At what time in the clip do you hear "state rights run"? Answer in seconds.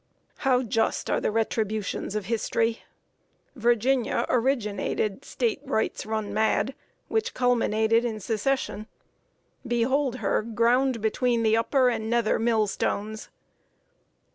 5.23-6.33